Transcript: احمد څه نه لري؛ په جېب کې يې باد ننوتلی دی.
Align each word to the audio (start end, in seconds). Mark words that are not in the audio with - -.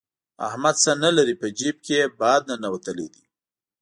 احمد 0.47 0.75
څه 0.83 0.91
نه 1.03 1.09
لري؛ 1.17 1.35
په 1.41 1.47
جېب 1.59 1.75
کې 1.85 1.95
يې 1.99 2.07
باد 2.19 2.41
ننوتلی 2.49 3.07
دی. 3.13 3.23